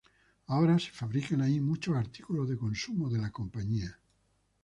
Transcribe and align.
Ahora 0.47 0.79
se 0.79 0.89
fabrican 0.89 1.41
ahí 1.43 1.59
muchos 1.61 1.95
artículos 1.95 2.49
de 2.49 2.57
consumo 2.57 3.07
de 3.07 3.19
la 3.19 3.29
compañía. 3.31 3.99